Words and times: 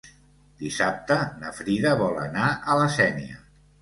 Dissabte 0.61 1.17
na 1.43 1.53
Frida 1.59 1.91
vol 2.01 2.17
anar 2.23 2.49
a 2.75 2.79
la 2.81 2.89
Sénia. 2.99 3.43